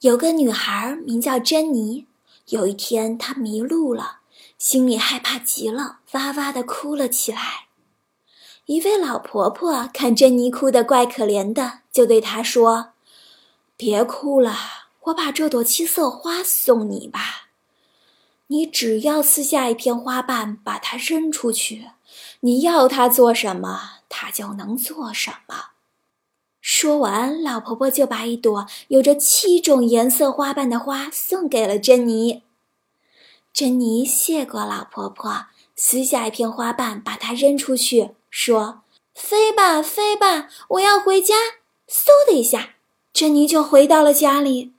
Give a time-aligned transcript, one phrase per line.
[0.00, 2.06] 有个女孩名叫珍妮。
[2.46, 4.20] 有一天，她迷路了，
[4.56, 7.66] 心里害怕极了，哇哇地哭了起来。
[8.64, 12.92] 一位老婆婆看珍妮哭得怪可怜的，就对她说
[13.76, 14.56] ：“别哭了，
[15.02, 17.50] 我把这朵七色花送你吧。
[18.46, 21.90] 你只要撕下一片花瓣，把它扔出去，
[22.40, 25.69] 你要它做什么，它就能做什么。”
[26.60, 32.42] 说完，老婆婆就把一朵有着七种颜色花瓣的花送给了珍妮。
[33.52, 38.82] 珍妮谢过老婆婆，撕下一片花瓣，把它扔出去，说
[39.14, 41.34] ：“飞吧，飞吧，我要回家。”
[41.90, 42.74] 嗖的一下，
[43.12, 44.72] 珍妮就回到了家里。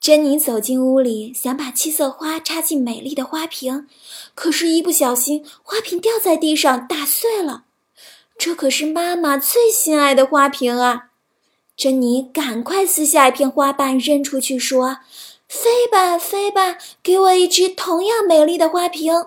[0.00, 3.86] 珍妮走进屋里，想把七色花插进美丽的花瓶，
[4.34, 7.64] 可是，一不小心，花瓶掉在地上，打碎了。
[8.40, 11.10] 这可是妈妈最心爱的花瓶啊！
[11.76, 15.00] 珍妮赶快撕下一片花瓣扔出去，说
[15.46, 19.26] ：“飞吧，飞吧，给我一只同样美丽的花瓶。”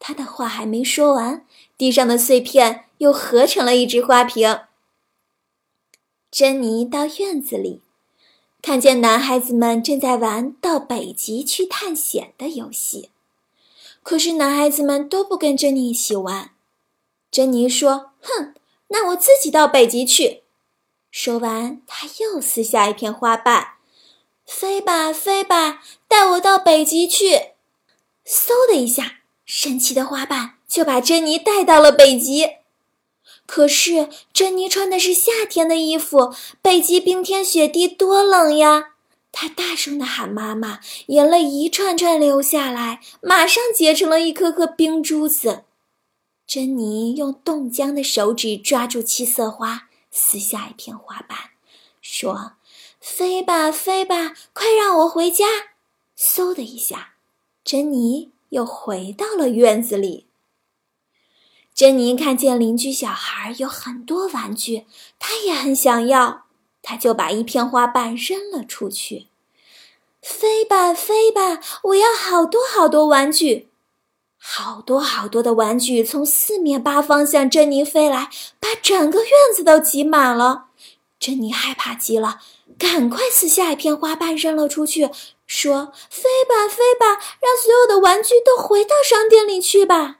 [0.00, 1.46] 她的话还没说完，
[1.78, 4.62] 地上的碎片又合成了一只花瓶。
[6.28, 7.82] 珍妮到院子里，
[8.60, 13.10] 看见男孩子们正在玩到北极去探险的游戏，
[14.02, 16.50] 可是男孩子们都不跟珍妮一起玩。
[17.30, 18.54] 珍妮说：“哼，
[18.88, 20.42] 那我自己到北极去。”
[21.12, 23.74] 说完，他又撕下一片花瓣
[24.44, 27.40] ，“飞吧，飞吧，带我到北极去！”
[28.26, 32.48] 嗖的一下，神奇的花瓣就把珍妮带到了北极。
[33.46, 38.94] 可是，珍妮穿的是夏天的衣服，北极冰天雪地，多冷呀！
[39.30, 45.64] 她大声地喊妈妈，眼泪一串串流下来，马上结成了一颗颗冰珠子。
[46.46, 51.38] 珍妮用冻僵的手指抓住七色花，撕下一片花瓣，
[52.02, 52.52] 说
[53.00, 55.46] ：“飞吧，飞吧，快让我回家！”
[56.16, 57.14] 嗖的一下，
[57.64, 60.26] 珍妮又回到了院子里。
[61.74, 64.86] 珍妮看见邻居小孩有很多玩具，
[65.18, 66.44] 她也很想要，
[66.82, 69.26] 她就把一片花瓣扔了出去
[70.22, 73.70] ：“飞吧，飞吧，我要好多好多玩具！”
[74.46, 78.28] 好多好多的玩具从四面八方向珍妮飞来，
[78.60, 80.66] 把整个院子都挤满了。
[81.18, 82.40] 珍妮害怕极了，
[82.78, 85.08] 赶快撕下一片花瓣扔了出去，
[85.46, 87.06] 说：“飞吧，飞吧，
[87.40, 90.18] 让所有的玩具都回到商店里去吧。”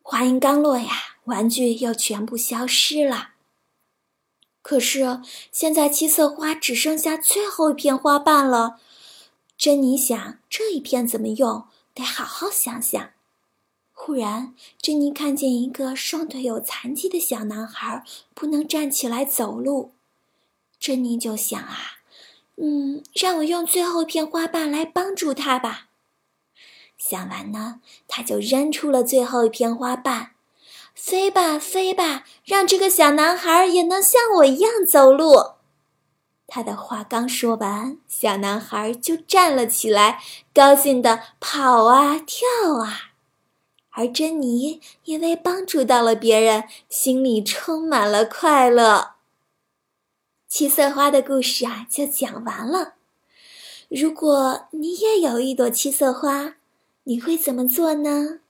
[0.00, 0.92] 话音刚落呀，
[1.24, 3.30] 玩具又全部消失了。
[4.62, 8.76] 可是现在七色花只剩下最后一片花瓣了。
[9.58, 11.64] 珍妮想，这一片怎么用？
[11.92, 13.10] 得好好想想。
[13.98, 19.94] 忽然，珍妮看见一个双腿有残疾的小男孩，不能站起来走路。
[20.78, 21.96] 珍妮就想啊，
[22.56, 25.88] 嗯，让我用最后一片花瓣来帮助他吧。
[26.98, 30.32] 想完呢，他就扔出了最后一片花瓣，
[30.94, 35.52] 飞吧，飞吧，让这个小男孩也能像我一样走路。
[36.46, 40.22] 他的话刚说完，小男孩就站了起来，
[40.54, 42.46] 高兴地跑啊跳
[42.78, 43.14] 啊。
[43.96, 49.14] 而珍妮因为帮助到了别人，心里充满了快乐。
[50.46, 52.94] 七色花的故事啊，就讲完了。
[53.88, 56.56] 如果你也有一朵七色花，
[57.04, 58.40] 你会怎么做呢？